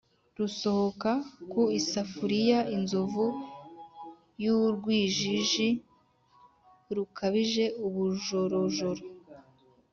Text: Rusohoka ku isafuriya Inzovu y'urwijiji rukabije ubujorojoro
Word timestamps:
Rusohoka 0.37 1.11
ku 1.51 1.61
isafuriya 1.79 2.59
Inzovu 2.75 3.25
y'urwijiji 4.43 5.69
rukabije 6.95 7.65
ubujorojoro 7.85 9.03